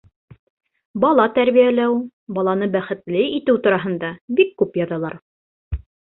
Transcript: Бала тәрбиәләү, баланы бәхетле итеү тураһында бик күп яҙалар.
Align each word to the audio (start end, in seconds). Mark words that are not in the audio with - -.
Бала 1.03 1.25
тәрбиәләү, 1.35 1.99
баланы 2.39 2.71
бәхетле 2.77 3.23
итеү 3.37 3.61
тураһында 3.69 4.11
бик 4.41 4.53
күп 4.63 4.83
яҙалар. 4.83 5.19